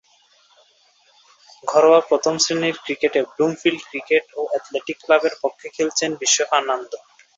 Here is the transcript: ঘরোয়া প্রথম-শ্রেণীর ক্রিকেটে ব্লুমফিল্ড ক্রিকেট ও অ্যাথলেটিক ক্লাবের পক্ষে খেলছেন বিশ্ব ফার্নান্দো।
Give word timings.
ঘরোয়া 1.63 2.01
প্রথম-শ্রেণীর 2.09 2.75
ক্রিকেটে 2.83 3.19
ব্লুমফিল্ড 3.31 3.81
ক্রিকেট 3.89 4.25
ও 4.37 4.41
অ্যাথলেটিক 4.49 4.97
ক্লাবের 5.03 5.33
পক্ষে 5.43 5.67
খেলছেন 5.75 6.09
বিশ্ব 6.21 6.39
ফার্নান্দো। 6.51 6.97